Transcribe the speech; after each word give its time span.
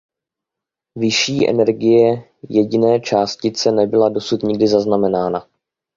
Vyšší 0.97 1.49
energie 1.49 2.23
jediné 2.49 2.99
částice 2.99 3.71
nebyla 3.71 4.09
dosud 4.09 4.43
nikdy 4.43 4.67
zaznamenána. 4.67 5.47